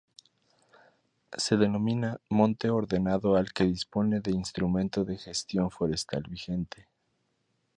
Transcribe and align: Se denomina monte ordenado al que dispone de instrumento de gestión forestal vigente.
Se 1.37 1.57
denomina 1.57 2.19
monte 2.27 2.71
ordenado 2.71 3.35
al 3.35 3.53
que 3.53 3.65
dispone 3.65 4.19
de 4.19 4.31
instrumento 4.31 5.05
de 5.05 5.15
gestión 5.15 5.69
forestal 5.69 6.23
vigente. 6.27 6.87